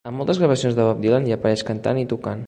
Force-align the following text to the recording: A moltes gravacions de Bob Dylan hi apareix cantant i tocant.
A 0.09 0.11
moltes 0.19 0.37
gravacions 0.43 0.77
de 0.79 0.87
Bob 0.87 1.03
Dylan 1.03 1.27
hi 1.29 1.35
apareix 1.37 1.65
cantant 1.69 2.01
i 2.05 2.07
tocant. 2.15 2.39